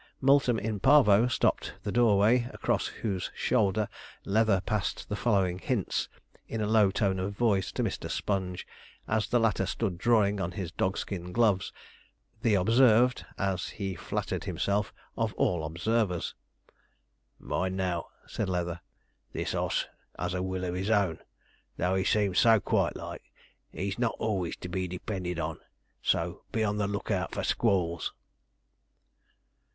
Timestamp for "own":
20.89-21.19